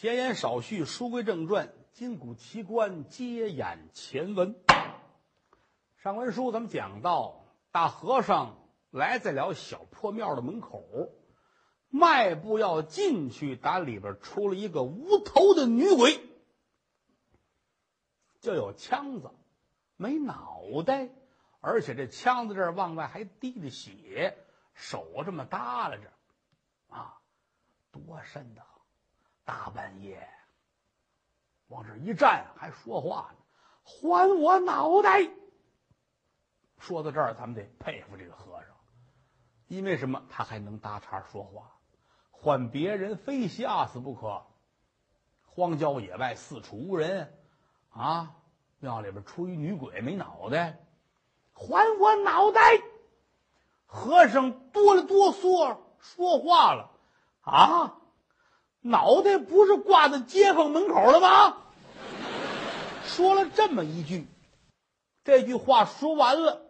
[0.00, 1.74] 闲言少叙，书归正传。
[1.92, 4.54] 金谷奇观，接眼前文。
[5.96, 8.56] 上文书咱们讲到，大和尚
[8.92, 11.10] 来在了小破庙的门口，
[11.88, 16.20] 迈步要进去，打里边出了一个无头的女鬼，
[18.38, 19.32] 就有枪子，
[19.96, 21.08] 没脑袋，
[21.58, 24.38] 而且这枪子这儿往外还滴着血，
[24.74, 26.12] 手这么耷拉着，
[26.86, 27.18] 啊，
[27.90, 28.77] 多瘆得慌！
[29.48, 30.28] 大半夜
[31.68, 33.38] 往这一站，还说话呢，
[33.82, 35.26] 还我脑袋！
[36.76, 38.76] 说到这儿，咱们得佩服这个和尚，
[39.66, 40.22] 因为什么？
[40.28, 41.72] 他还能搭茬说话，
[42.30, 44.44] 换别人非吓死不可。
[45.46, 47.34] 荒郊野外，四处无人，
[47.88, 48.36] 啊，
[48.80, 50.84] 庙里边出一女鬼，没脑袋，
[51.54, 52.60] 还我脑袋！
[53.86, 56.90] 和尚哆了哆嗦，说话了，
[57.40, 57.97] 啊，
[58.80, 61.56] 脑袋不是挂在街坊门口了吗？
[63.04, 64.26] 说了这么一句，
[65.24, 66.62] 这句话说完了。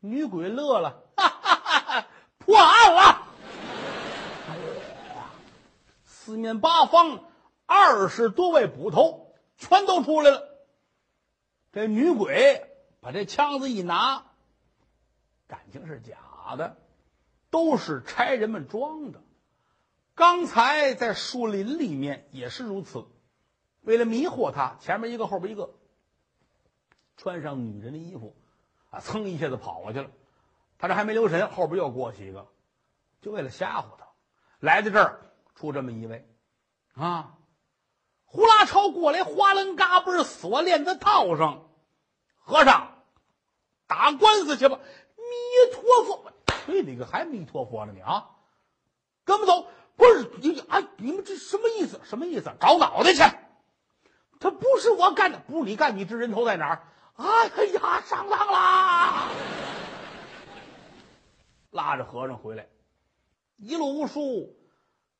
[0.00, 2.06] 女鬼乐了，哈哈哈哈
[2.38, 3.22] 破案了！
[6.04, 7.20] 四面八方
[7.66, 10.48] 二十多位捕头全都出来了。
[11.72, 12.66] 这女鬼
[13.00, 14.24] 把这枪子一拿，
[15.46, 16.76] 感情是假的，
[17.50, 19.20] 都是差人们装的。
[20.22, 23.08] 刚才在树林里面也是如此，
[23.80, 25.74] 为了迷惑他，前面一个，后边一个，
[27.16, 28.36] 穿上女人的衣服。
[28.90, 29.00] 啊！
[29.00, 30.08] 噌一下子跑过去了，
[30.78, 32.46] 他这还没留神，后边又过去一个，
[33.20, 34.06] 就为了吓唬他。
[34.60, 36.24] 来到这儿，出这么一位，
[36.94, 37.34] 啊，
[38.24, 41.68] 呼啦超过来，哗楞嘎嘣锁链子套上。
[42.38, 43.02] 和尚，
[43.88, 44.78] 打官司去吧！
[45.16, 46.32] 弥陀佛！
[46.68, 48.30] 嘿，你个还弥陀佛呢你啊！
[49.24, 49.66] 跟不走！
[50.02, 50.82] 不是你啊！
[50.96, 52.00] 你们这什么意思？
[52.02, 52.52] 什么意思？
[52.58, 53.22] 找脑袋去！
[54.40, 56.88] 他不是我干的，不是你干，你知人头在哪儿？
[57.14, 59.28] 哎呀，上当啦！
[61.70, 62.66] 拉着和尚回来，
[63.56, 64.56] 一路无书。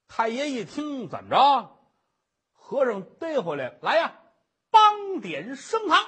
[0.09, 1.79] 太爷一听，怎么着？
[2.53, 4.15] 和尚逮回来，来呀！
[4.73, 6.05] 帮点升堂，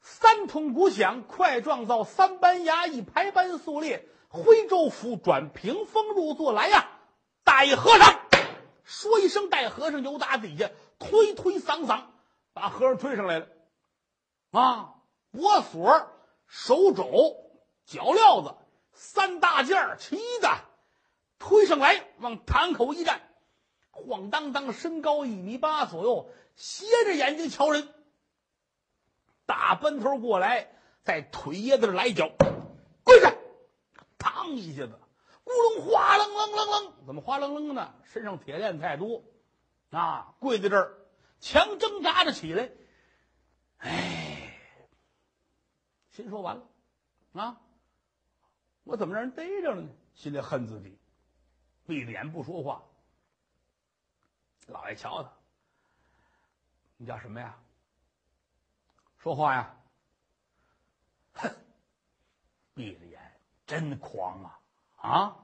[0.00, 6.88] 三通鼓响，快撞造三班衙役排班肃列，徽州府转屏风入座，来呀！
[7.44, 8.20] 大和尚
[8.84, 12.04] 说一声，大和尚由打底下推推搡搡，
[12.52, 13.48] 把和尚推上来了。
[14.50, 14.94] 啊，
[15.30, 16.10] 脖锁、
[16.46, 17.36] 手肘、
[17.86, 18.54] 脚镣子
[18.92, 20.48] 三大件儿齐的，
[21.38, 23.22] 推上来往堂口一站，
[23.90, 27.88] 晃荡荡，身高一米八左右，斜着眼睛瞧人。
[29.46, 30.70] 大奔头过来，
[31.02, 32.30] 在腿叶子来一脚，
[33.02, 33.34] 跪下，
[34.18, 35.00] 嘡一下子，
[35.44, 37.94] 咕隆哗楞楞楞楞，怎么哗楞楞呢？
[38.04, 39.24] 身上铁链太多，
[39.90, 40.98] 啊，跪在这儿，
[41.40, 42.70] 强挣扎着起来，
[43.78, 44.58] 哎。
[46.10, 46.68] 心说完了，
[47.32, 47.60] 啊，
[48.84, 49.88] 我怎么让人逮着了呢？
[50.14, 50.98] 心里恨自己，
[51.86, 52.82] 闭着眼不说话。
[54.66, 55.32] 老爷瞧他，
[56.98, 57.58] 你叫什么呀？
[59.18, 59.74] 说话呀！
[61.32, 61.50] 哼，
[62.74, 64.60] 闭着眼，真狂啊！
[65.02, 65.36] 啊，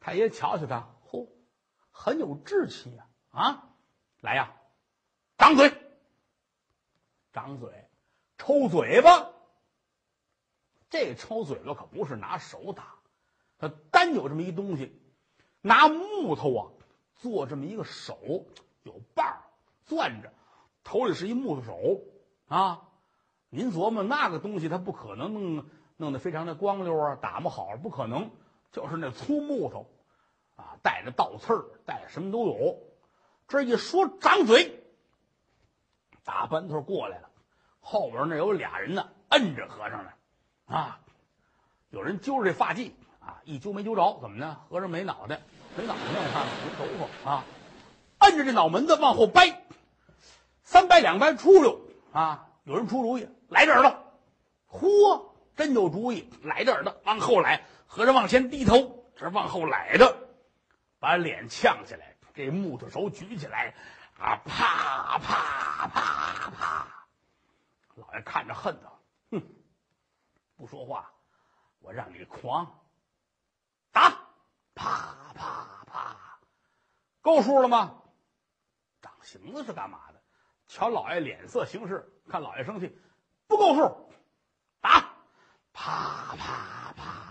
[0.00, 1.28] 太爷瞧瞧他，嚯，
[1.90, 3.06] 很有志气呀！
[3.30, 3.68] 啊，
[4.20, 4.52] 来呀，
[5.36, 5.70] 张嘴，
[7.30, 7.88] 张嘴，
[8.38, 9.30] 抽嘴巴。
[10.88, 12.94] 这抽嘴巴可不是拿手打，
[13.58, 14.98] 他单有这么一东西，
[15.60, 16.72] 拿木头啊
[17.16, 18.46] 做这么一个手，
[18.84, 19.42] 有把儿
[19.84, 20.32] 攥着，
[20.82, 22.00] 头里是一木头手
[22.46, 22.88] 啊。
[23.50, 25.66] 您琢磨那个东西，它不可能弄
[25.98, 28.30] 弄得非常的光溜啊，打磨好不可能，
[28.74, 29.88] 就是那粗木头
[30.56, 32.76] 啊，带着倒刺儿，带什么都有。
[33.46, 34.82] 这一说张嘴，
[36.24, 37.30] 大班头过来了，
[37.78, 40.10] 后边那有俩人呢，摁着和尚呢。
[40.66, 40.98] 啊，
[41.90, 42.90] 有人揪着这发髻
[43.20, 44.58] 啊，一揪没揪着，怎么呢？
[44.68, 45.40] 和尚没脑袋，
[45.76, 47.44] 没脑袋，我看看没头发啊，
[48.18, 49.62] 摁着这脑门子往后掰，
[50.64, 51.80] 三掰两掰出溜
[52.12, 52.48] 啊！
[52.64, 54.02] 有人出主意，来这儿了，
[54.68, 60.28] 嚯，真有主意，来这儿的，往后来，和尚往前低头，这往后来的，
[60.98, 63.72] 把脸呛起来，这木头手举起来，
[64.18, 66.88] 啊，啪啪啪啪，
[67.94, 68.90] 老爷看着恨他，
[69.30, 69.40] 哼。
[70.56, 71.08] 不说话，
[71.78, 72.80] 我让你狂
[73.92, 74.10] 打，
[74.74, 76.16] 啪啪啪，
[77.20, 78.02] 够数了吗？
[79.02, 80.20] 长形子是干嘛的？
[80.66, 82.98] 瞧老爷脸色行事，看老爷生气，
[83.46, 84.10] 不够数，
[84.80, 85.14] 打，
[85.72, 87.23] 啪啪啪啪，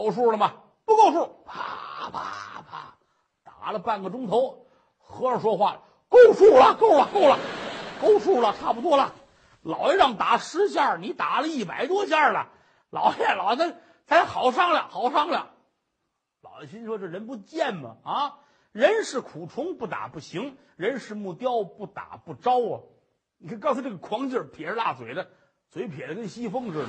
[0.00, 0.54] 够数了吗？
[0.86, 2.94] 不够数，啪啪啪，
[3.44, 4.66] 打了半个钟头，
[4.98, 7.38] 和尚说话了：“够数了，够了，够了，
[8.00, 9.12] 够数了，差不多了。
[9.60, 12.48] 老爷让打十下，你打了一百多下了。
[12.88, 13.76] 老爷，老爷，
[14.06, 15.48] 咱好商量，好商量。”
[16.40, 17.96] 老爷心说：“这人不贱吗？
[18.02, 18.38] 啊，
[18.72, 22.80] 人是苦虫，不打不行；人是木雕，不打不招啊！
[23.36, 25.28] 你看刚才这个狂劲儿，撇着大嘴的，
[25.68, 26.88] 嘴撇的跟西风似的。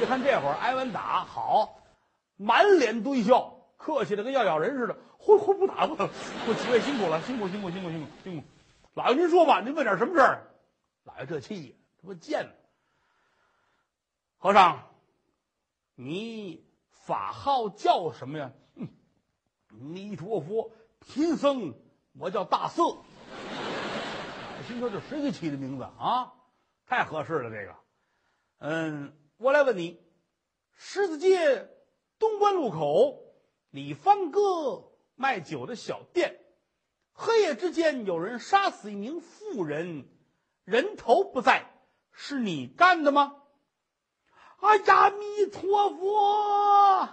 [0.00, 1.80] 你看这会儿挨完打，好，
[2.38, 8.44] 满脸堆笑。”客气的跟要咬人似的， 呼呼不打了，我几位辛苦了，辛苦辛苦辛苦辛苦辛苦。
[8.94, 10.50] 老爷您说吧，您问点什么事儿？
[11.04, 12.50] 老爷这气呀，这不贱吗
[14.38, 14.82] 和尚，
[15.94, 18.50] 你法号叫什么呀？
[18.74, 18.88] 嗯，
[19.68, 21.72] 弥陀佛，贫僧
[22.18, 22.82] 我叫大色。
[24.66, 26.32] 心说这谁给起的名字啊？
[26.84, 27.76] 太合适了这个。
[28.58, 30.02] 嗯，我来问你，
[30.76, 31.68] 狮子街
[32.18, 33.24] 东关路口。
[33.70, 36.40] 李方哥卖酒的小店，
[37.12, 40.08] 黑夜之间有人杀死一名妇人，
[40.64, 41.70] 人头不在，
[42.10, 43.42] 是你干的吗？
[44.60, 47.08] 哎呀，弥陀佛，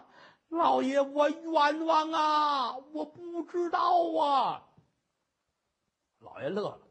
[0.48, 2.78] 老爷我冤枉啊！
[2.94, 4.68] 我不知道啊。
[6.19, 6.88] 老爷乐了，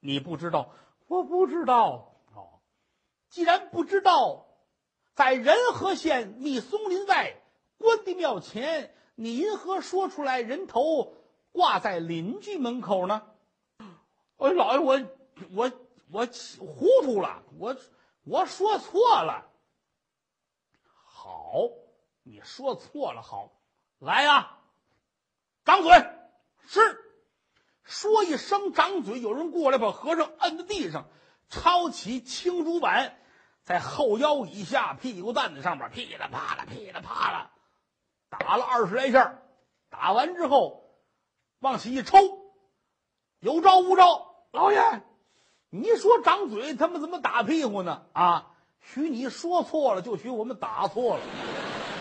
[0.00, 0.72] 你不知道，
[1.06, 2.22] 我不知道。
[2.34, 2.60] 哦，
[3.28, 4.47] 既然不知道，
[5.18, 7.34] 在仁和县密松林外。
[7.76, 11.16] 关帝庙前，你因何说出来人头
[11.50, 13.26] 挂在邻居门口呢？
[14.36, 15.02] 哎，老爷，我
[15.50, 15.72] 我
[16.12, 16.28] 我
[16.60, 17.76] 糊涂了，我
[18.22, 19.48] 我说错了。
[21.04, 21.68] 好，
[22.22, 23.50] 你说错了，好，
[23.98, 24.56] 来呀，
[25.64, 25.90] 掌嘴，
[26.64, 26.80] 是，
[27.82, 31.08] 说一声掌嘴，有人过来把和尚摁在地上，
[31.48, 33.18] 抄起青竹板，
[33.68, 37.50] 在后腰以下屁股蛋子上面噼里啪啦，噼里啪啦。
[38.30, 39.42] 打了二十来下，
[39.90, 40.84] 打完之后，
[41.58, 42.16] 往起一抽，
[43.40, 44.46] 有招无招。
[44.52, 44.80] 老爷，
[45.68, 48.06] 你说张嘴，他们怎么打屁股呢？
[48.14, 51.22] 啊，许你说错了，就许我们打错了。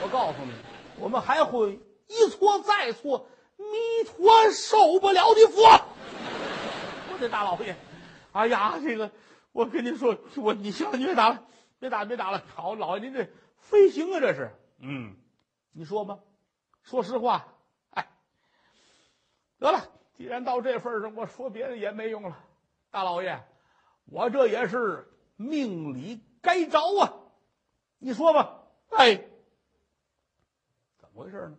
[0.02, 0.54] 我告诉你，
[1.02, 3.28] 我们还会一错再错。
[3.58, 3.66] 弥
[4.06, 5.64] 陀受不了的佛，
[7.12, 7.76] 我的大老爷，
[8.32, 9.12] 哎呀，这个
[9.52, 11.44] 我跟您说，我你行了，你别打了，
[11.80, 12.44] 别打，别打了。
[12.56, 15.16] 好，老爷您这飞行啊，这是，嗯。
[15.72, 16.18] 你说吧，
[16.82, 17.54] 说实话，
[17.92, 18.10] 哎，
[19.60, 22.44] 得了，既然到这份上，我说别的也没用了。
[22.90, 23.46] 大老爷，
[24.06, 27.14] 我这也是命里该着啊。
[28.00, 29.18] 你说吧，哎，
[30.98, 31.58] 怎么回事呢？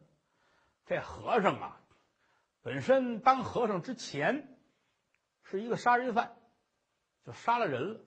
[0.86, 1.80] 这和尚啊，
[2.62, 4.58] 本身当和尚之前
[5.44, 6.36] 是一个杀人犯，
[7.24, 8.00] 就杀了人了。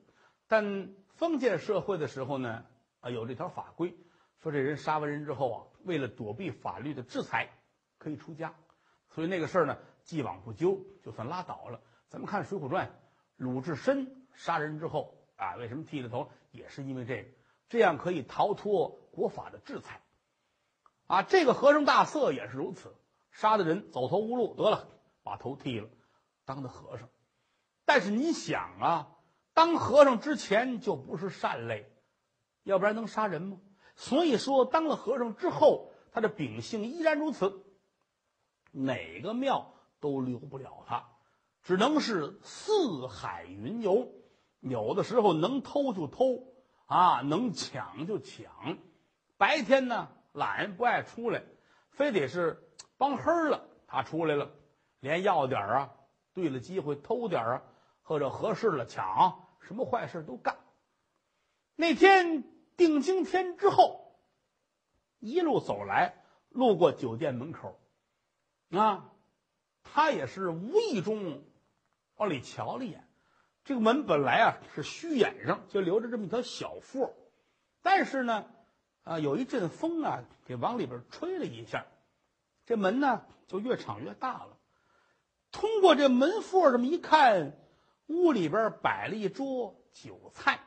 [0.47, 2.65] 但封建社会的时候呢，
[2.99, 3.95] 啊，有这条法规，
[4.39, 5.67] 说这人杀完人之后啊。
[5.83, 7.47] 为了躲避法律的制裁，
[7.99, 8.55] 可以出家，
[9.09, 11.79] 所以那个事儿呢，既往不咎，就算拉倒了。
[12.07, 12.87] 咱们看《水浒传》，
[13.35, 16.27] 鲁智深杀人之后啊，为什么剃了头？
[16.49, 17.29] 也是因为这个，
[17.69, 20.01] 这样可以逃脱国法的制裁。
[21.05, 22.95] 啊，这个和尚大色也是如此，
[23.29, 24.89] 杀的人走投无路，得了，
[25.21, 25.87] 把头剃了，
[26.45, 27.07] 当的和尚。
[27.85, 29.17] 但是你想啊，
[29.53, 31.91] 当和尚之前就不是善类，
[32.63, 33.57] 要不然能杀人吗？
[33.95, 37.65] 所以说，当了和尚之后，他的秉性依然如此。
[38.71, 41.09] 哪个庙都留不了他，
[41.61, 44.07] 只能是四海云游。
[44.61, 46.53] 有的时候能偷就偷，
[46.85, 48.77] 啊，能抢就抢。
[49.37, 51.43] 白天呢，懒不爱出来，
[51.89, 54.51] 非得是帮黑了，他出来了，
[54.99, 55.91] 连要点啊，
[56.33, 57.63] 对了机会偷点啊，
[58.03, 60.57] 或者合适了抢，什么坏事都干。
[61.75, 62.43] 那天。
[62.77, 64.15] 定经天之后，
[65.19, 66.15] 一路走来，
[66.49, 67.79] 路过酒店门口，
[68.71, 69.13] 啊，
[69.83, 71.43] 他也是无意中
[72.15, 73.07] 往里瞧了一眼。
[73.65, 77.13] 这个门本来啊是虚掩上，就留着这么一条小缝，
[77.83, 78.47] 但是呢，
[79.03, 81.85] 啊，有一阵风啊，给往里边吹了一下，
[82.65, 84.57] 这门呢就越敞越大了。
[85.51, 87.60] 通过这门缝这么一看，
[88.11, 90.59] 屋里边摆了一桌酒菜。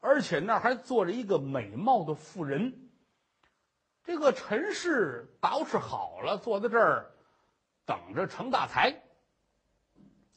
[0.00, 2.90] 而且那儿还坐着一个美貌的妇人。
[4.02, 7.12] 这个陈氏捯饬好了，坐在这儿
[7.86, 9.02] 等着成大财。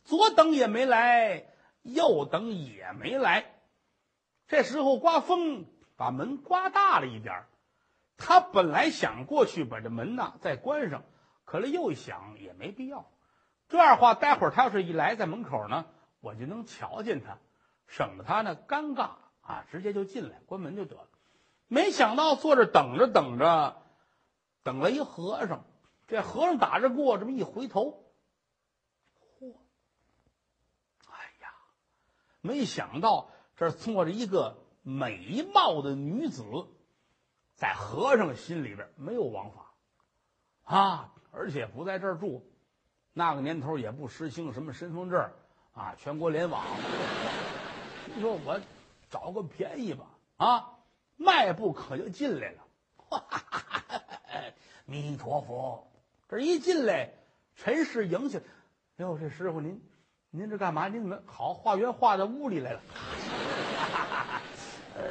[0.06, 1.48] 左等也没来，
[1.82, 3.54] 右等也没来。
[4.48, 5.66] 这时候刮风，
[5.98, 7.44] 把门刮大了一点
[8.16, 11.04] 他本来想过去把这门呐再关上，
[11.44, 13.12] 可是又一想也没必要。
[13.68, 15.86] 这样话，待会儿他要是一来在门口呢，
[16.28, 17.38] 我就能瞧见他
[17.88, 21.08] 省得他呢尴尬啊直接就进来关门就得了。
[21.70, 23.82] 没想到坐着等着等着
[24.62, 25.64] 等了一和尚
[26.06, 28.04] 这和尚打着过这么一回头
[29.40, 29.56] 嚯！
[31.10, 31.54] 哎呀
[32.42, 36.44] 没想到这坐着一个美貌的女子
[37.54, 39.74] 在和尚心里边没有王法
[40.64, 42.52] 啊而且不在这住
[43.14, 45.32] 那个年头也不实行什么身份证
[45.78, 46.64] 啊，全国联网。
[48.16, 48.60] 你说我
[49.12, 50.08] 找个便宜吧
[50.38, 50.74] 啊，
[51.16, 52.64] 迈步可就进来了。
[54.86, 55.88] 弥陀佛，
[56.28, 57.12] 这一进来，
[57.56, 58.42] 陈氏迎去。
[58.96, 59.80] 哟，这师傅您，
[60.32, 60.88] 您这干嘛？
[60.88, 62.82] 您怎么好化缘化到屋里来了？
[64.98, 65.04] 呃，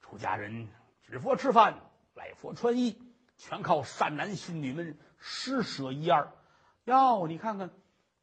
[0.00, 0.68] 出家人
[1.02, 1.80] 只佛吃饭，
[2.14, 2.96] 赖佛穿衣，
[3.36, 6.30] 全靠善男信女们施舍一二。
[6.84, 7.70] 哟，你看看，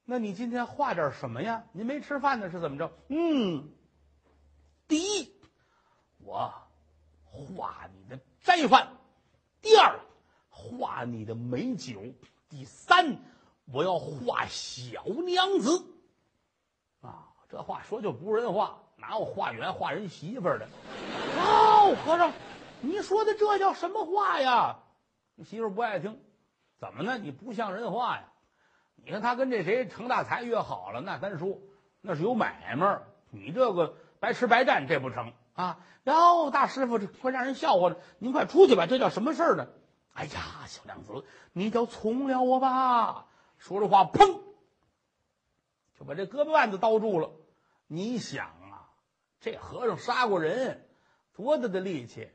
[0.05, 1.63] 那你今天画点什么呀？
[1.72, 2.91] 您没吃饭呢，是怎么着？
[3.07, 3.69] 嗯，
[4.86, 5.33] 第一，
[6.19, 6.53] 我
[7.24, 8.86] 画你的斋饭；
[9.62, 9.98] 第二，
[10.50, 12.13] 画你的美酒；
[12.50, 13.17] 第三，
[13.72, 15.86] 我要画小娘子。
[17.00, 20.67] 啊，这话说就不是人话，哪有画圆画人媳妇儿的？
[21.38, 22.33] 哦，和尚，
[22.81, 24.79] 你说的这叫什么话呀？
[25.36, 26.22] 你媳妇儿不爱听，
[26.77, 27.17] 怎么呢？
[27.17, 28.32] 你不像人话呀？
[29.05, 31.60] 你看他跟这谁程大才约好了，那单说
[32.01, 35.79] 那是有买卖儿你这个白吃白占，这不成啊！
[36.03, 37.98] 哟，大师傅，这快让人笑话了。
[38.19, 39.67] 您快出去吧，这叫什么事儿呢？
[40.13, 43.25] 哎呀，小娘子，你就从了我吧。
[43.57, 44.41] 说着话，砰，
[45.98, 47.31] 就把这胳膊腕子刀住了。
[47.88, 48.89] 你想啊，
[49.39, 50.88] 这和尚杀过人，
[51.33, 52.29] 多大的力气？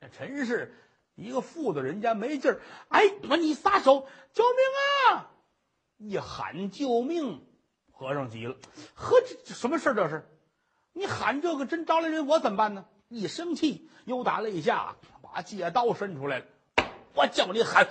[0.00, 0.74] 这陈氏
[1.14, 2.60] 一个妇子，人家没劲儿。
[2.88, 5.30] 哎，我你撒手，救命啊！
[6.06, 7.42] 一喊救命，
[7.90, 8.56] 和尚急了，
[8.94, 10.28] 呵，这什么事这是？
[10.92, 12.84] 你喊这个真招来人，我怎么办呢？
[13.08, 16.44] 一生气，又打了一下把戒刀伸出来了。
[17.14, 17.88] 我叫你喊，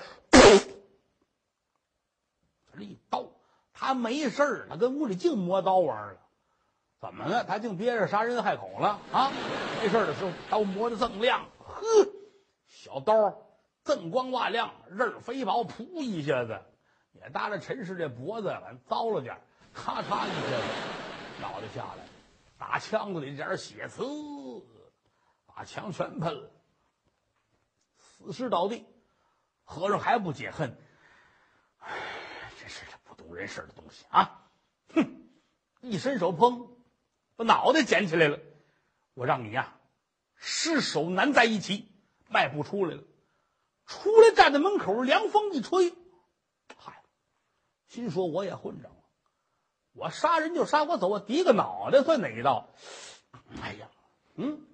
[2.72, 3.26] 这一刀，
[3.74, 6.20] 他没事儿，他跟屋里净磨刀玩了。
[7.02, 7.44] 怎么了？
[7.44, 9.32] 他净憋着杀人害口了啊？
[9.82, 11.82] 没事的时候，刀磨的锃亮，呵，
[12.68, 13.16] 小刀
[13.84, 16.62] 锃光瓦亮，刃飞薄，噗一下子。
[17.14, 19.40] 也搭着陈氏这脖子，完糟了点
[19.74, 20.64] 咔嚓一下子，
[21.42, 22.06] 脑袋下来，
[22.58, 24.64] 打枪子里点血呲，
[25.46, 26.52] 把枪全喷了，
[27.98, 28.86] 死尸倒地。
[29.66, 30.78] 和尚还不解恨，
[31.80, 31.90] 哎，
[32.60, 34.50] 真是这不懂人事的东西啊！
[34.94, 35.30] 哼，
[35.80, 36.68] 一伸手，砰，
[37.38, 38.38] 把脑袋捡起来了。
[39.14, 39.80] 我让你呀，
[40.36, 41.90] 尸首难在一起，
[42.28, 43.04] 迈步出来了，
[43.86, 45.96] 出来站在门口，凉风一吹。
[46.78, 47.02] 嗨
[47.94, 48.98] 心说我也混账了，
[49.92, 52.70] 我杀人就杀我走，我低个脑袋算哪一道？
[53.62, 53.88] 哎呀，
[54.34, 54.66] 嗯，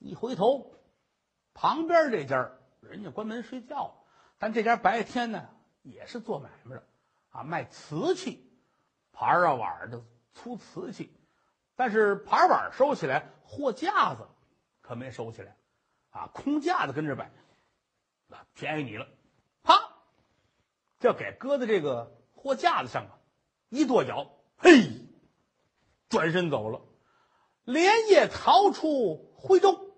[0.00, 0.74] 一回头，
[1.54, 2.50] 旁边这家
[2.82, 3.94] 人家关门睡觉了，
[4.36, 5.48] 但这家白天呢
[5.80, 6.86] 也是做买卖的，
[7.30, 8.52] 啊，卖瓷器，
[9.10, 11.10] 盘啊碗的粗瓷器，
[11.74, 14.28] 但是盘碗收起来，货架子
[14.82, 15.56] 可没收起来，
[16.10, 17.30] 啊，空架子跟着摆，
[18.26, 19.08] 那便宜你了。
[20.98, 23.18] 这给搁在这个货架子上啊，
[23.68, 24.90] 一跺脚，嘿，
[26.08, 26.80] 转身走了，
[27.64, 29.96] 连夜逃出徽州，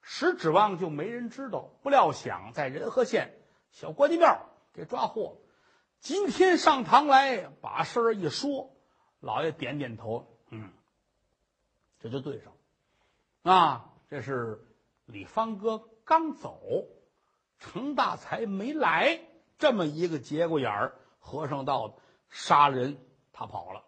[0.00, 1.70] 实指望就没人知道。
[1.82, 3.38] 不料想在仁和县
[3.70, 5.40] 小关帝庙给抓获，
[6.00, 8.74] 今天上堂来把事儿一说，
[9.20, 10.70] 老爷点点头，嗯，
[12.00, 12.52] 这就对上，
[13.42, 14.64] 啊，这是
[15.04, 16.86] 李方哥刚走，
[17.58, 19.20] 程大才没来。
[19.58, 21.98] 这么一个节骨眼儿，和尚道
[22.28, 22.98] 杀人，
[23.32, 23.82] 他跑了，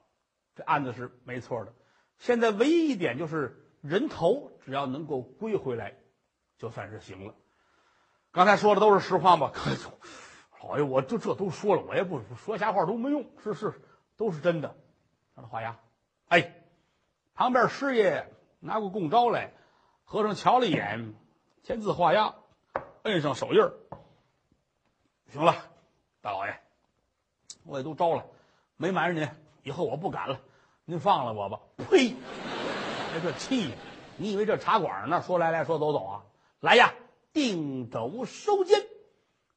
[0.57, 1.73] 这案子是没错的。
[2.19, 5.97] 现在唯一一点就是人头，只要能够归回来，
[6.59, 7.35] 就算是行了。
[8.33, 9.53] 刚才说的都是实话吗？
[10.63, 13.81] 老爷，我就这都说了，我也不说瞎话都没用，是是，
[14.17, 14.77] 都是真的。
[15.35, 15.81] 让他画押。
[16.29, 16.55] 哎，
[17.33, 19.55] 旁边师爷拿过供招来，
[20.05, 21.15] 和尚瞧了一眼，
[21.63, 22.35] 签字画押，
[23.05, 23.73] 摁上手印儿。
[25.33, 25.55] 行了，
[26.21, 26.61] 大老爷，
[27.65, 28.27] 我也都招了，
[28.77, 29.31] 没瞒着您，
[29.63, 30.41] 以后我不敢了，
[30.85, 31.61] 您放了我吧。
[31.77, 32.15] 呸！
[33.15, 33.73] 哎，这气！
[34.17, 36.25] 你以为这茶馆那说来来说走走啊？
[36.59, 36.93] 来呀，
[37.33, 38.81] 定斗收监。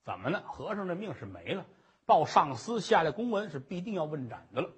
[0.03, 0.43] 怎么呢？
[0.45, 1.65] 和尚的命是没了，
[2.05, 4.69] 报上司下来公文是必定要问斩的了。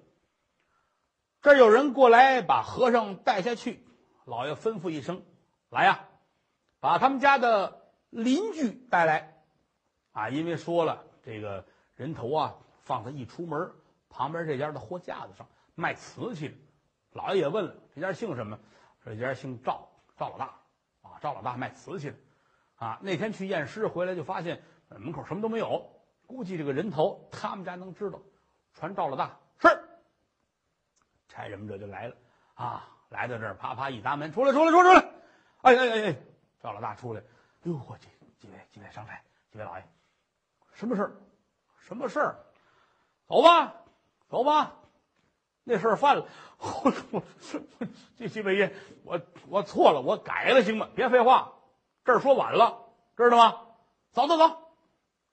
[1.42, 3.86] 这有人过来把和尚带下去，
[4.24, 5.22] 老爷吩咐一声
[5.68, 6.08] ：“来呀，
[6.80, 9.34] 把他们家的邻居带来。”
[10.16, 11.62] 啊，因为说了这个
[11.94, 13.70] 人头啊，放在一出门
[14.08, 16.54] 旁边这家的货架子上卖瓷器的，
[17.12, 18.58] 老爷也问了，这家姓什么？
[19.04, 20.46] 这家姓赵，赵老大
[21.02, 22.16] 啊，赵老大卖瓷器的，
[22.76, 25.86] 啊，那天去验尸回来就发现门口什么都没有，
[26.26, 28.18] 估计这个人头他们家能知道，
[28.72, 29.68] 传赵老大是。
[31.28, 32.16] 差人们这就来了
[32.54, 35.12] 啊，来到这儿，啪啪一砸门，出来，出来，出来，出来！
[35.60, 36.16] 哎哎哎哎，
[36.62, 37.24] 赵老大出来，哎
[37.64, 38.08] 呦，我这
[38.38, 39.84] 几位几位上菜，几位老爷，
[40.76, 41.12] 什么事儿？
[41.80, 42.36] 什么事儿？
[43.26, 43.74] 走吧，
[44.28, 44.74] 走吧，
[45.64, 46.26] 那事儿犯了。
[46.58, 47.22] 我我
[48.18, 48.72] 这西北爷，
[49.04, 50.88] 我我错了，我改了，行吗？
[50.94, 51.52] 别废话，
[52.04, 52.84] 这儿说晚了，
[53.16, 53.60] 知道吗？
[54.12, 54.58] 走走走，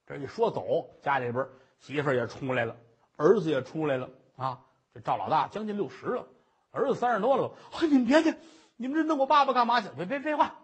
[0.06, 1.46] 这一说走，家里边
[1.78, 2.76] 媳妇儿也出来了，
[3.16, 4.60] 儿子也出来了啊。
[4.94, 6.26] 这赵老大将近六十了，
[6.70, 7.52] 儿子三十多了。
[7.72, 8.34] 哎，你们别去，
[8.76, 9.88] 你们这弄我爸爸干嘛去？
[9.96, 10.54] 别别废话，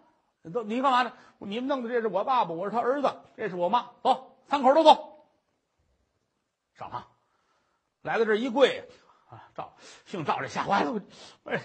[0.53, 1.13] 都你干嘛呢？
[1.39, 3.89] 你们弄的这是我爸爸，我是他儿子，这是我妈。
[4.03, 5.29] 走，三口都走，
[6.73, 7.07] 上堂，
[8.01, 8.85] 来到这一跪
[9.29, 11.01] 啊，赵姓赵这吓坏了，
[11.45, 11.61] 哎，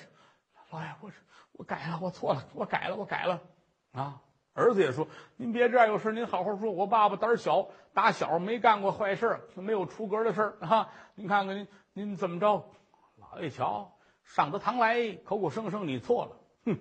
[0.71, 1.11] 老爷，我
[1.51, 3.43] 我改了，我错了，我改了，我改了
[3.91, 4.23] 啊。
[4.53, 6.71] 儿子也说：“您别这样，有事您好好说。
[6.71, 10.93] 我爸爸胆儿小，打小没干过坏事没有出格的事儿啊。
[11.17, 12.71] 您看看您，您怎么着？”
[13.19, 16.39] 老爷瞧，上得堂来，口口声声你错了。
[16.67, 16.79] 哼，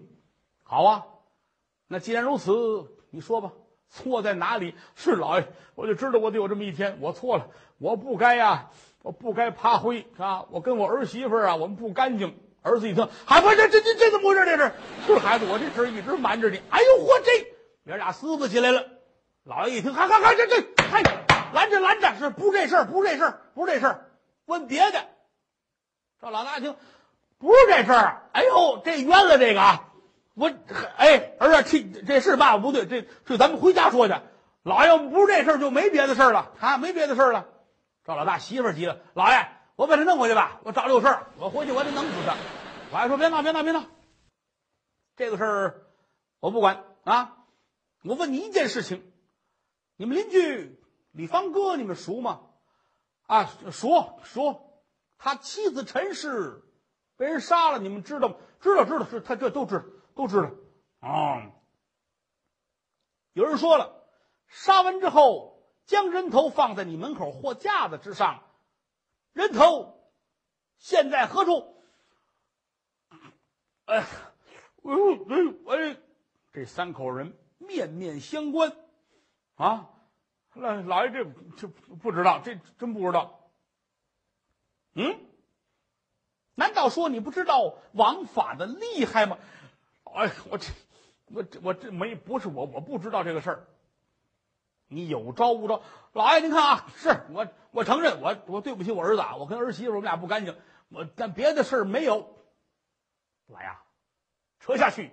[0.61, 1.07] 好啊，
[1.87, 3.51] 那既然如此，你说吧，
[3.89, 4.75] 错在哪里？
[4.95, 8.69] 是老爷，我就知道我得有这么一天，我错了，我不该呀，
[9.03, 12.37] 我不该爬灰啊，我跟我儿媳妇啊，我们不干净。
[12.61, 14.43] 儿子一听，还不这这这这怎么回事？
[14.43, 14.71] 这是
[15.05, 16.59] 是孩子，我这事儿一直瞒着你。
[16.71, 17.91] 哎呦，嚯这！
[17.91, 18.83] 爷俩撕巴起来了，
[19.43, 21.03] 老爷一听，看看看，这这，嗨，
[21.53, 22.85] 拦着拦着，是不是这事儿？
[22.85, 24.09] 不是这事儿，不是这事儿，
[24.45, 25.05] 问别的。
[26.19, 26.75] 赵老大一听，
[27.37, 28.23] 不是这事儿。
[28.31, 29.79] 哎呦，这冤了这个！
[30.35, 30.51] 我，
[30.97, 34.13] 哎，儿子，这这事爸爸不对，这这咱们回家说去。
[34.63, 37.47] 老爷，不是这事儿，就没别的事儿了啊，没别的事儿了。
[38.03, 42.35] 赵老大媳妇急了，老爷，我把他弄回去吧，我找有事儿，我回去我得弄死他。
[42.91, 43.83] 老爷说，别闹，别闹，别闹，
[45.15, 45.87] 这个事儿
[46.39, 47.37] 我不管啊。
[48.03, 49.03] 我问你一件事情，
[49.95, 50.79] 你们邻居
[51.11, 52.41] 李方哥，你们熟吗？
[53.25, 54.83] 啊，熟熟，
[55.17, 56.61] 他妻子陈氏
[57.17, 58.35] 被人杀了，你们知道吗？
[58.61, 60.51] 知道知道，是他这都知道都知道
[61.07, 61.51] 啊。
[63.33, 64.03] 有人说了，
[64.47, 68.43] 杀完之后将人头放在你门口货架子之上，
[69.33, 70.11] 人头
[70.79, 71.83] 现在何处？
[73.85, 74.05] 哎，哎
[75.29, 75.97] 哎哎，
[76.51, 77.37] 这三口人。
[77.57, 78.75] 面面相关，
[79.55, 79.89] 啊，
[80.53, 81.23] 老老爷这
[81.57, 83.49] 这不知道，这真不知道。
[84.93, 85.25] 嗯，
[86.53, 89.39] 难道说你不知道王法的厉害吗？
[90.15, 90.67] 哎，我这
[91.33, 93.67] 我这我这没不是我我不知道这个事儿。
[94.87, 95.81] 你有招无招？
[96.13, 100.55] 老爷，您看啊，是我我承认我我对不起我儿子，啊，我跟儿媳妇我们俩不干净，
[100.89, 102.33] 我但别的事儿没有。
[103.47, 103.81] 来呀，
[104.59, 105.11] 扯下去。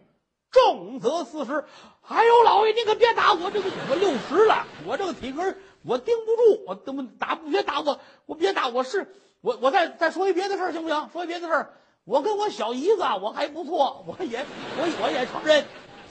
[0.50, 1.64] 重则四十，
[2.02, 5.42] 哎呦，老爷，您可别打我，这个我六十了，我这个体格
[5.82, 7.34] 我顶不住，我怎么打？
[7.34, 11.08] 不别打我，我别打我，是我我再再说一别的事儿行不行？
[11.10, 14.44] 说一别的事儿，我跟我小姨子我还不错，我也
[14.76, 15.64] 我我也承认，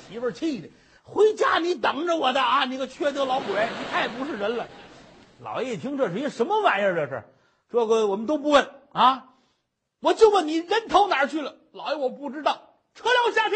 [0.08, 0.70] 媳妇儿气的，
[1.04, 2.64] 回家你等着我的啊！
[2.66, 4.68] 你个缺德老鬼，你太不是人了。
[5.40, 6.96] 老爷一听，这是一什么玩意儿？
[6.96, 7.24] 这是
[7.70, 9.34] 这个我们都不问啊，
[10.00, 11.58] 我就问你人头哪儿去了？
[11.74, 13.56] 老爷我不知道，车辆下去。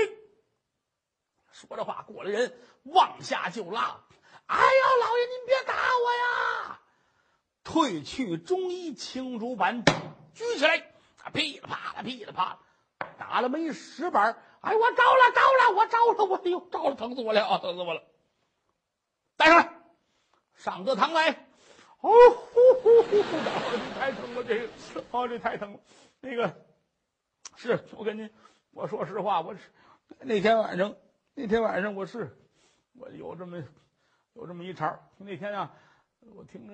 [1.52, 4.02] 说这话过来人往下就拉，
[4.48, 4.62] 哎呀，
[5.02, 6.80] 老爷您别打我呀！
[7.64, 9.86] 褪去中衣青竹板，
[10.34, 10.95] 举起来，
[11.34, 12.60] 噼里啪啦，噼里啪啦，
[13.18, 14.38] 打了没十板。
[14.62, 18.02] 哎，我着了，着了，我着了，我哎呦，着了，疼死我了，疼死我了！
[19.38, 19.74] 带上来，
[20.56, 21.32] 上得堂来。
[22.02, 23.38] 哦，呼呼呼呼，
[23.72, 24.70] 这太疼了，这个，
[25.12, 25.80] 哦，这太疼了。
[26.22, 26.66] 那个，
[27.56, 28.30] 是我跟您，
[28.72, 29.60] 我说实话，我是
[30.20, 30.96] 那天晚上。
[31.38, 32.38] 那天晚上我是，
[32.94, 33.62] 我有这么
[34.34, 35.74] 有这么一茬那天啊，
[36.34, 36.74] 我听着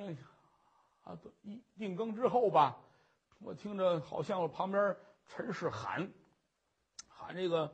[1.03, 2.77] 啊，一定更之后吧，
[3.43, 4.95] 我听着好像我旁边
[5.27, 6.11] 陈氏喊
[7.07, 7.73] 喊这个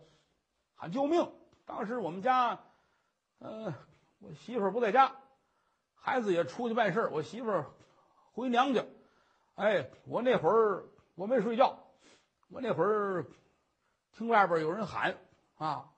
[0.75, 1.29] 喊救命。
[1.65, 2.59] 当时我们家，
[3.39, 3.73] 呃，
[4.19, 5.13] 我媳妇儿不在家，
[5.93, 7.65] 孩子也出去办事我媳妇儿
[8.31, 8.85] 回娘家。
[9.55, 11.77] 哎，我那会儿我没睡觉，
[12.47, 13.25] 我那会儿
[14.13, 15.17] 听外边有人喊
[15.57, 15.91] 啊。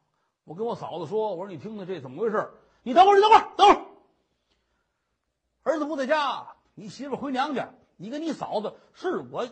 [0.46, 2.52] 我跟我嫂子说：“我说你听听这怎么回事？
[2.82, 3.86] 你等会儿，你等会儿，等会儿。
[5.62, 7.70] 儿子不在家，你媳妇回娘家，
[8.02, 9.46] 你跟你嫂子是我，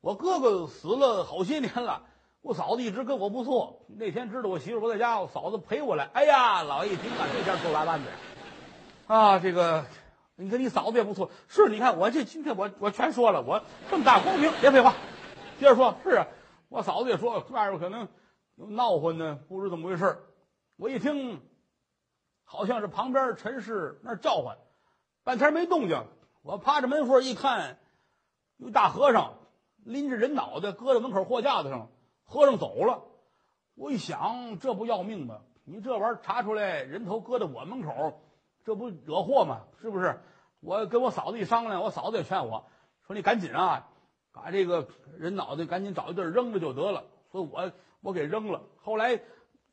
[0.00, 2.02] 我哥哥死了好些年了，
[2.40, 3.84] 我嫂子一直跟我不错。
[3.88, 6.08] 那天知道我媳妇不在家，我嫂子陪我来。
[6.14, 8.10] 哎呀，老爷一听啊，这下够大办的
[9.06, 9.38] 啊！
[9.38, 9.84] 这个
[10.34, 11.68] 你跟你嫂子也不错，是？
[11.68, 14.94] 你看我这今天我我全说了，我这么大光明，别废话，
[15.58, 15.94] 接着说。
[16.02, 16.26] 是啊，
[16.70, 18.08] 我嫂子也说外边可能
[18.54, 20.24] 闹混呢，不知怎么回事。”
[20.80, 21.42] 我一听，
[22.44, 24.56] 好像是旁边陈氏那叫唤，
[25.22, 26.02] 半天没动静。
[26.42, 27.78] 我趴着门缝一看，
[28.60, 29.34] 一大和尚
[29.84, 31.88] 拎着人脑袋搁在门口货架子上，
[32.24, 33.02] 和尚走了。
[33.74, 35.38] 我一想，这不要命吗？
[35.64, 38.20] 你这玩意儿查出来，人头搁在我门口，
[38.64, 39.62] 这不惹祸吗？
[39.80, 40.20] 是不是？
[40.60, 42.66] 我跟我嫂子一商量，我嫂子也劝我
[43.06, 43.88] 说：“你赶紧啊，
[44.32, 48.60] 把这个人脑袋赶紧找一地儿扔了就得了。”所以我我给扔了。
[48.82, 49.20] 后来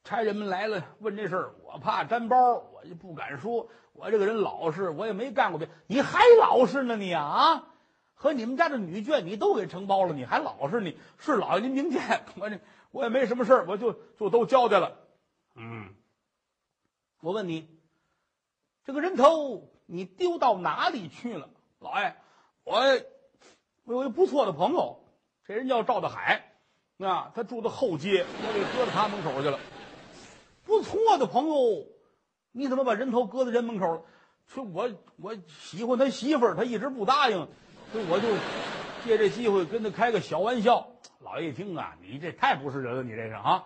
[0.06, 3.68] 差人们来了问这事儿，我怕沾包，我就不敢说。
[3.92, 5.68] 我这个人老实，我也没干过别。
[5.88, 7.68] 你还老实呢你啊？
[8.20, 10.82] 和你们家的女眷你都给承包了，你还老实？
[10.82, 14.98] 你是老爷您明鉴，我这我也没什么事儿，我就就都交代了。
[15.56, 15.94] 嗯，
[17.22, 17.70] 我问你，
[18.86, 21.48] 这个人头你丢到哪里去了？
[21.78, 22.16] 老爷，
[22.64, 22.82] 我
[23.84, 25.00] 我有一不错的朋友，
[25.46, 26.54] 这人叫赵大海，
[26.98, 29.60] 啊，他住在后街，我给搁到他门口去了。
[30.66, 31.86] 不错的朋友，
[32.52, 34.02] 你怎么把人头搁在人门口了？
[34.48, 37.48] 说我我喜欢他媳妇儿，他一直不答应，
[37.92, 38.28] 所以我就
[39.04, 40.88] 借这机会跟他开个小玩笑。
[41.20, 43.64] 老爷一听啊，你这太不是人了，你这是啊。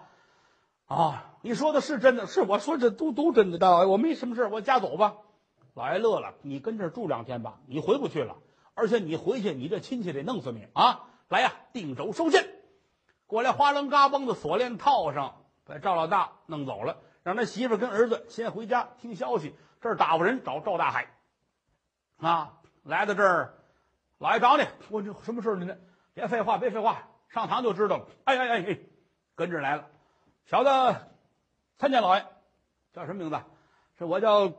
[0.85, 5.15] 啊，你说的是真的，是我说这都都真的，大老爷，我没什么事我家走吧。
[5.73, 8.35] 老爷乐了，你跟这住两天吧，你回不去了，
[8.73, 11.07] 而且你回去，你这亲戚得弄死你啊！
[11.29, 12.41] 来呀，定轴收信，
[13.25, 19.55] 过来花楞嘎嘣的锁链套上，把赵老大弄走了，让他媳妇跟儿子先回家听消息。
[19.79, 21.07] 这儿打发人找赵大海，
[22.17, 23.53] 啊，来到这儿，
[24.21, 25.75] 老爷找你，我这什么事儿呢？
[26.13, 28.07] 别废话，别废话，上堂就知道了。
[28.23, 28.79] 哎哎哎，
[29.33, 29.89] 跟着来了。
[30.45, 30.69] 小子，
[31.79, 32.23] 参见老爷，
[32.93, 33.43] 叫什么名字？
[33.97, 34.53] 是我叫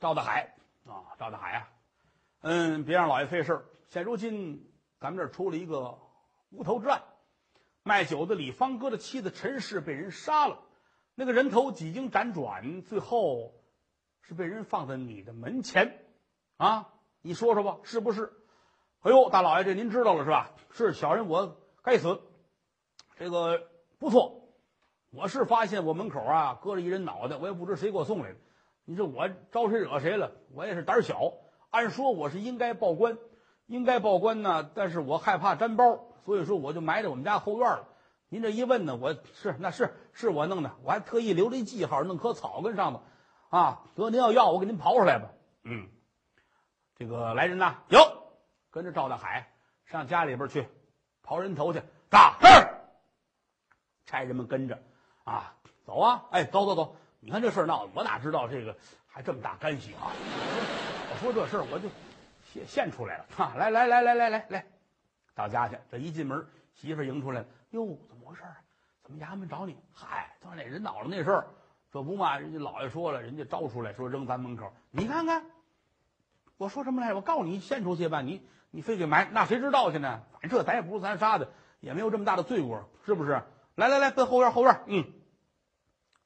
[0.00, 1.68] 赵大海啊，赵大海啊。
[2.40, 4.68] 嗯，别让老爷费事现如今
[4.98, 5.96] 咱们这儿出了一个
[6.50, 7.00] 无头之案，
[7.84, 10.58] 卖酒的李方哥的妻子陈氏被人杀了，
[11.14, 13.54] 那个人头几经辗转，最后
[14.20, 16.04] 是被人放在你的门前
[16.56, 16.88] 啊。
[17.22, 18.32] 你说说吧，是不是？
[19.00, 20.50] 哎呦，大老爷，这您知道了是吧？
[20.70, 22.20] 是小人我该死，
[23.16, 23.62] 这个
[23.98, 24.42] 不错。
[25.10, 28.36] 我是发现我门口啊搁着一人脑袋，我也不知谁给我送来的。
[28.84, 30.32] 你说我招谁惹谁了？
[30.52, 31.32] 我也是胆小。
[31.70, 33.18] 按说我是应该报官，
[33.66, 35.84] 应该报官呢，但是我害怕沾包，
[36.24, 37.88] 所以说我就埋在我们家后院了。
[38.28, 43.02] 您这一问呢，我是那是是我弄的，我还特意留了一记号，弄棵草根上头。
[43.50, 45.30] 啊，得您要要，我给您刨出来吧。
[45.64, 45.88] 嗯，
[46.96, 48.00] 这个来人呐，有，
[48.70, 49.50] 跟着赵大海
[49.86, 50.66] 上家里边去
[51.24, 51.82] 刨人头去。
[52.10, 52.80] 打这儿，
[54.06, 54.82] 差人们跟着。
[55.24, 55.54] 啊，
[55.84, 56.24] 走啊！
[56.30, 56.96] 哎，走走走！
[57.20, 58.74] 你看这事儿闹的，我哪知道这个
[59.06, 60.08] 还这么大干系啊？
[61.10, 61.88] 我说这事儿我就
[62.50, 63.26] 现现出来了。
[63.36, 64.64] 哈，来来来来来来来，
[65.34, 65.76] 到家去。
[65.90, 67.46] 这一进门，媳妇迎出来了。
[67.70, 68.42] 哟，怎么回事？
[69.02, 69.76] 怎么衙门找你？
[69.92, 71.46] 嗨，就是那人脑袋那事儿。
[71.92, 74.72] 这不嘛，人家老爷说了，人家招出来说扔咱门口。
[74.90, 75.44] 你看看，
[76.58, 77.14] 我说什么来？
[77.14, 78.20] 我告诉你，献出去吧。
[78.20, 80.22] 你你非给埋，那谁知道去呢？
[80.32, 81.48] 反正这咱也不是咱杀的，
[81.80, 83.42] 也没有这么大的罪过，是不是？
[83.76, 84.80] 来来来，奔后院后院。
[84.86, 85.04] 嗯。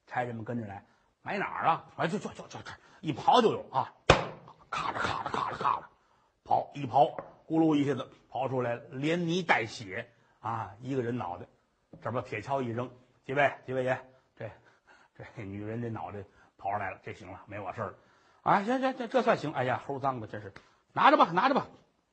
[0.07, 0.85] 差人们跟着来，
[1.21, 1.85] 埋哪儿啊？
[1.95, 3.93] 哎，就就就就这一刨就有啊！
[4.69, 5.83] 咔嚓咔嚓咔嚓咔嚓，
[6.43, 7.15] 刨一刨，
[7.47, 10.71] 咕噜一下子刨出来，连泥带血啊！
[10.81, 11.45] 一个人脑袋，
[12.01, 12.89] 这把铁锹一扔，
[13.25, 13.99] 几位几位爷，
[14.35, 14.49] 这
[15.35, 16.19] 这女人这脑袋
[16.59, 17.95] 刨出来了，这行了，没我事儿
[18.43, 18.63] 啊！
[18.63, 19.53] 行行行，这算行。
[19.53, 20.53] 哎呀，齁脏的，真是，
[20.91, 21.67] 拿着吧，拿着吧。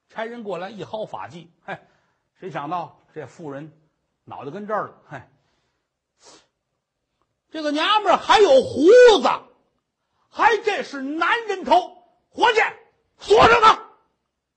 [0.09, 1.87] 差人过来一薅发髻，嗨，
[2.39, 3.73] 谁想到这妇人
[4.25, 4.95] 脑袋跟这儿了？
[5.07, 5.29] 嗨。
[7.51, 8.87] 这个娘们儿还有胡
[9.21, 9.29] 子，
[10.29, 12.61] 还这是男人头，伙计，
[13.19, 13.83] 锁上他，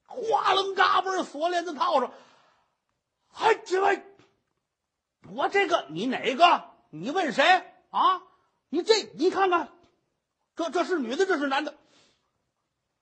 [0.06, 2.12] 哗楞嘎嘣锁链子套上。
[3.32, 4.04] 还这位，
[5.34, 6.66] 我这个你哪个？
[6.92, 8.22] 你问谁啊？
[8.70, 9.70] 你这你看看，
[10.56, 11.76] 这这是女的，这是男的。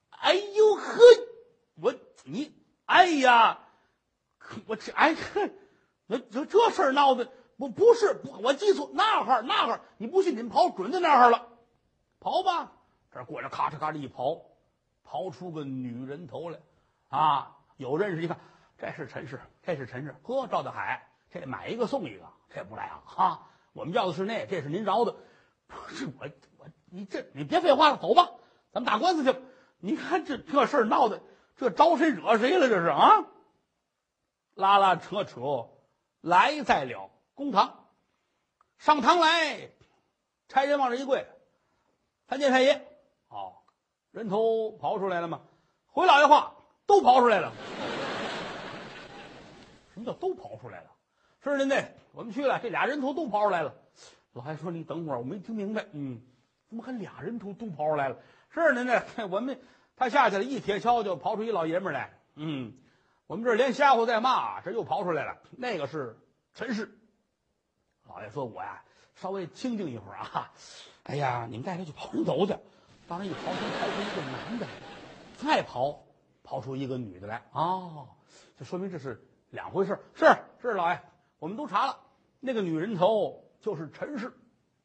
[0.10, 1.00] 哎呦呵，
[1.76, 2.54] 我你
[2.86, 3.60] 哎呀，
[4.68, 5.54] 我这哎哼，
[6.06, 7.32] 那这这事儿闹的。
[7.58, 11.48] 不不是，我记错那哈那哈，你不信你们刨准在那哈了，
[12.20, 12.72] 刨吧，
[13.14, 14.42] 这过来咔嚓咔嚓一刨，
[15.08, 16.60] 刨出个女人头来，
[17.10, 18.40] 啊，有认识一看，
[18.80, 25.16] 这是陈氏，这是陈氏，呵，赵大海，这买一个送一个，这不赖啊，哈，我们要的是那，这是您饶的，
[25.68, 26.28] 不是我
[26.94, 28.32] 你这你别废话了，走吧，
[28.74, 29.34] 咱们打官司去，
[29.80, 31.22] 你看这这事儿闹的，
[31.56, 32.68] 这招谁惹谁了？
[32.68, 33.26] 这是啊，
[34.56, 35.70] 拉拉扯扯，
[36.20, 37.10] 来再了。
[37.34, 37.88] 公堂，
[38.78, 39.72] 上堂来，
[40.50, 41.26] 差人往这一跪，
[42.28, 42.86] 参见太爷。
[43.30, 43.54] 哦，
[44.12, 45.42] 人头刨出来了吗？
[45.88, 47.54] 回老爷话，都刨出来了。
[49.94, 50.92] 什么叫都刨出来了？
[51.44, 53.74] 是您的，我们去了，这俩人头都刨出来了。
[54.34, 55.86] 老爷说：“你等会儿，我没听明白。
[55.92, 56.22] 嗯，
[56.72, 58.16] 怎么还俩人头都刨出来了？
[58.50, 59.60] 是您的， 我们
[59.98, 62.18] 他下去了，一铁锹就刨出一老爷们来。
[62.36, 62.72] 嗯，
[63.28, 65.38] 我们这连吓唬带骂，这又刨出来了。
[65.52, 66.18] 那个是
[66.54, 66.98] 陈氏。
[68.08, 68.82] 老爷说：“我呀，
[69.16, 70.50] 稍微清静一会儿啊。
[71.04, 72.56] 哎呀，你们带他去刨人头去。
[73.06, 74.68] 当然一跑，先跑出一个男的，
[75.36, 75.98] 再刨，
[76.42, 77.44] 刨出一个女的来。
[77.52, 78.08] 哦，
[78.58, 80.00] 这说明这是两回事。
[80.16, 80.26] 是
[80.62, 81.02] 是，老爷，
[81.38, 82.00] 我们都查了，
[82.40, 84.32] 那个女人头就是陈氏。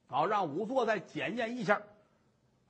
[0.09, 1.83] 好，让仵作再检验一下。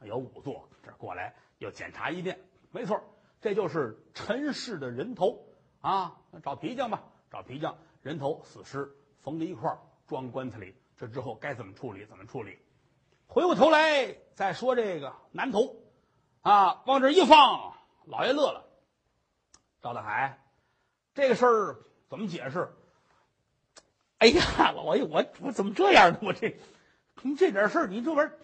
[0.02, 2.38] 有仵作这过来又检查一遍，
[2.70, 3.02] 没错，
[3.40, 5.42] 这就是陈氏的人头。”
[5.80, 10.74] 啊，找皮匠吧，找皮匠，人头死尸缝在一块儿，装棺材里。
[10.96, 12.04] 这之后该怎么处理？
[12.06, 12.58] 怎么处理？
[13.28, 15.76] 回过头来再说这个男头，
[16.42, 17.74] 啊，往这一放，
[18.06, 18.64] 老爷乐了。
[19.80, 20.42] 赵大海，
[21.14, 21.76] 这个事儿
[22.08, 22.74] 怎么解释？
[24.18, 26.18] 哎呀，老爷，我我怎么这样呢？
[26.22, 26.58] 我这，
[27.22, 28.38] 你这点事儿，你这玩意儿，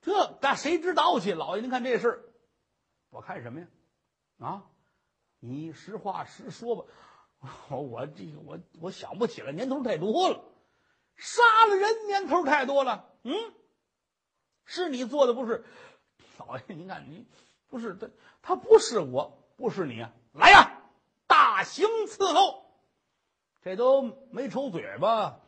[0.00, 1.34] 这那谁知道去？
[1.34, 2.32] 老爷，您看这事，
[3.10, 3.66] 我看什么呀？
[4.38, 4.64] 啊？
[5.38, 6.84] 你实话实说吧，
[7.68, 10.42] 我我这个我我想不起来，年头太多了，
[11.16, 13.12] 杀了人年头太多了。
[13.22, 13.34] 嗯，
[14.64, 15.64] 是你做的不是？
[16.38, 17.26] 老爷，您看你
[17.68, 18.08] 不是他，
[18.40, 20.12] 他不是我，不是你啊！
[20.32, 20.82] 来呀，
[21.26, 22.64] 大刑伺候！
[23.62, 25.40] 这都没抽嘴巴，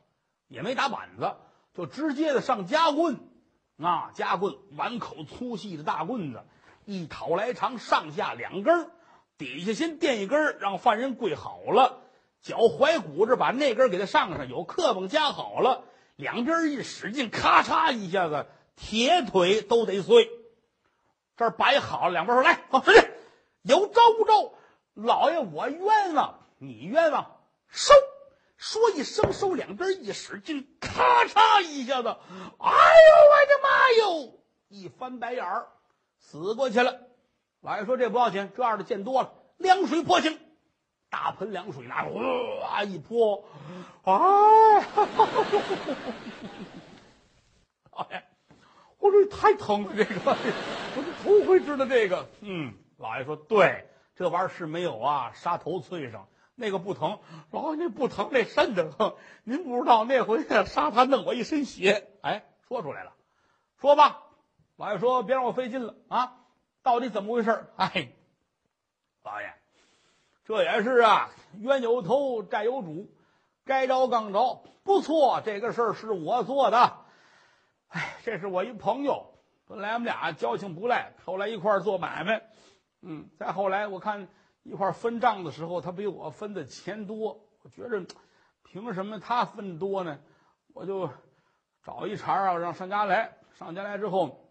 [0.49, 1.37] 也没打板子，
[1.79, 3.21] 就直接的上夹棍
[3.81, 4.11] 啊！
[4.13, 6.43] 夹棍，碗口粗细的大棍子，
[6.85, 8.91] 一讨来长，上下两根儿。
[9.37, 12.01] 底下先垫一根让犯人跪好了，
[12.43, 15.85] 脚踝骨这把那根给他上上，有刻绷夹好了，
[16.17, 20.29] 两边一使劲，咔嚓一下子，铁腿都得碎。
[21.37, 23.09] 这儿摆好了，两边说来，好使劲，
[23.63, 24.53] 有招不招？
[24.95, 27.37] 老爷，我冤枉，你冤枉，
[27.69, 27.95] 收！
[28.59, 32.19] 说一声手，两边一使劲，咔嚓一下子，哎呦
[32.59, 34.35] 我的妈哟！
[34.69, 35.69] 一翻白眼儿，
[36.19, 37.07] 死过去了。
[37.61, 39.33] 老爷说：“这不要紧，这样的见多了。
[39.59, 40.39] 凉水泼醒，
[41.09, 43.45] 大盆凉水拿哇一泼，
[44.03, 44.13] 哎，
[47.93, 48.25] 老爷，
[48.99, 50.21] 我说太疼了，这个
[50.97, 52.29] 我是头回知道这个。
[52.41, 57.21] 嗯，老爷说对，这玩意儿是没有啊，杀头脆上那个不疼。
[57.51, 59.15] 老爷那不疼，那瘆得慌。
[59.45, 62.11] 您不知道那回杀他弄我一身血。
[62.21, 63.13] 哎，说出来了，
[63.81, 64.25] 说吧。
[64.77, 66.35] 老爷说别让我费劲了啊。”
[66.83, 67.67] 到底怎么回事？
[67.77, 68.13] 哎，
[69.23, 69.53] 老爷，
[70.45, 73.11] 这也是啊，冤有头债有主，
[73.65, 77.05] 该着刚着，不错，这个事儿是我做的。
[77.89, 79.35] 哎，这是我一朋友，
[79.67, 82.43] 本来我们俩交情不赖，后来一块儿做买卖，
[83.03, 84.29] 嗯，再后来我看
[84.63, 88.05] 一块分账的时候，他比我分的钱多，我觉着
[88.65, 90.19] 凭什么他分多呢？
[90.75, 91.09] 我就
[91.83, 94.45] 找一茬啊，让上家来，上家来之后，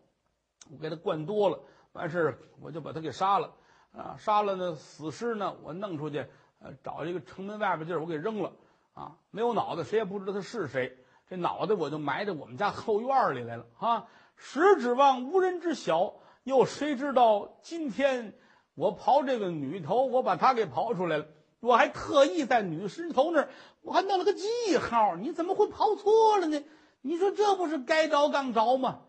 [0.72, 1.60] 我给他灌多了。
[1.94, 3.54] 完事我就把他给杀了，
[3.92, 6.26] 啊，杀了呢，死尸呢，我弄出去，
[6.60, 8.52] 呃，找一个城门外边地儿，我给扔了，
[8.94, 10.96] 啊，没有脑袋，谁也不知道他是谁。
[11.28, 18.34] 这脑袋我就埋在我们家后院里来了，哈，实指望无人知晓，又谁知道今天
[18.78, 21.26] 我刨这个女头，我把她给刨出来了，
[21.62, 23.50] 我还特意在女尸头那儿，
[23.82, 26.64] 我还弄了个记号，你怎么会刨错了呢？
[27.02, 29.00] 你说这不是该着刚着吗？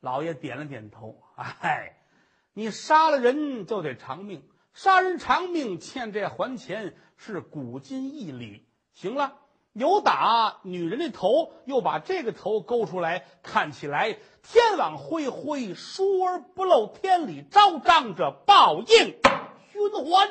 [0.00, 1.96] 老爷点了点头，哎。
[2.56, 8.68] 你杀了人就得偿命，杀人偿命，欠债还钱是古今义理。
[8.92, 9.38] 行了，
[9.74, 18.86] 有打女人的头，又把这个头勾出来，看起来天网恢恢，疏而不漏，天理昭彰，这报应
[19.72, 20.30] 循环。